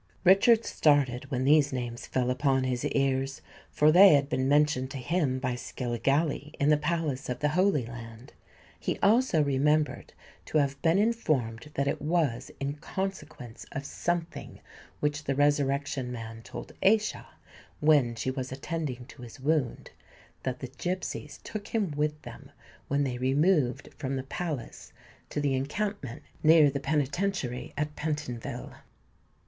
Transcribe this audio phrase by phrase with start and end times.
[0.23, 4.97] Richard started when these names fell upon his ears; for they had been mentioned to
[4.97, 8.33] him by Skilligalee in the Palace of the Holy Land.
[8.79, 10.13] He also remembered
[10.45, 14.59] to have been informed that it was in consequence of something
[15.01, 17.27] which the Resurrection Man told Aischa,
[17.79, 19.91] when she was attending to his wound,
[20.41, 22.49] that the gipsies took him with them
[22.87, 24.93] when they removed from the Palace
[25.29, 28.73] to the encampment near the Penitentiary at Pentonville.